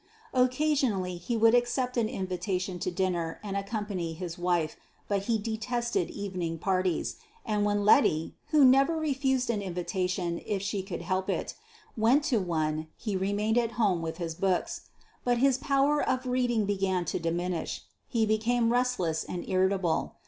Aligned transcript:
Occasionally 0.33 1.17
he 1.17 1.37
would 1.37 1.53
accept 1.53 1.95
an 1.95 2.09
invitation 2.09 2.79
to 2.79 2.89
dinner 2.89 3.39
and 3.43 3.55
accompany 3.55 4.13
his 4.13 4.35
wife, 4.35 4.75
but 5.07 5.25
he 5.25 5.37
detested 5.37 6.09
evening 6.09 6.57
parties, 6.57 7.17
and 7.45 7.65
when 7.65 7.85
Letty, 7.85 8.33
who 8.47 8.65
never 8.65 8.97
refused 8.97 9.51
an 9.51 9.61
invitation 9.61 10.41
if 10.43 10.63
she 10.63 10.81
could 10.81 11.03
help 11.03 11.29
it, 11.29 11.53
went 11.95 12.23
to 12.23 12.39
one, 12.39 12.87
he 12.97 13.15
remained 13.15 13.59
at 13.59 13.73
home 13.73 14.01
with 14.01 14.17
his 14.17 14.33
books. 14.33 14.89
But 15.23 15.37
his 15.37 15.59
power 15.59 16.01
of 16.01 16.25
reading 16.25 16.65
began 16.65 17.05
to 17.05 17.19
diminish. 17.19 17.83
He 18.07 18.25
became 18.25 18.73
restless 18.73 19.23
and 19.23 19.47
irritable. 19.47 20.15